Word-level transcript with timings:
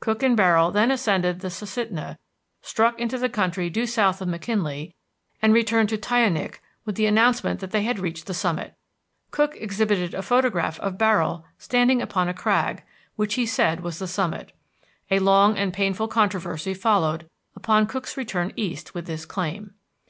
Cook 0.00 0.22
and 0.22 0.36
Barrill 0.36 0.70
then 0.70 0.90
ascended 0.90 1.40
the 1.40 1.48
Susitna, 1.48 2.18
struck 2.60 3.00
into 3.00 3.16
the 3.16 3.30
country 3.30 3.70
due 3.70 3.86
south 3.86 4.20
of 4.20 4.28
McKinley, 4.28 4.94
and 5.40 5.54
returned 5.54 5.88
to 5.88 5.96
Tyonik 5.96 6.60
with 6.84 6.96
the 6.96 7.06
announcement 7.06 7.60
that 7.60 7.70
they 7.70 7.82
had 7.84 7.98
reached 7.98 8.26
the 8.26 8.34
summit. 8.34 8.74
Cook 9.30 9.56
exhibited 9.58 10.12
a 10.12 10.20
photograph 10.20 10.78
of 10.80 10.98
Barrill 10.98 11.46
standing 11.56 12.02
upon 12.02 12.28
a 12.28 12.34
crag, 12.34 12.82
which 13.16 13.36
he 13.36 13.46
said 13.46 13.80
was 13.80 13.98
the 13.98 14.06
summit. 14.06 14.52
A 15.10 15.18
long 15.18 15.56
and 15.56 15.72
painful 15.72 16.08
controversy 16.08 16.74
followed 16.74 17.26
upon 17.56 17.86
Cook's 17.86 18.18
return 18.18 18.52
east 18.56 18.92
with 18.94 19.06
this 19.06 19.24
claim. 19.24 19.72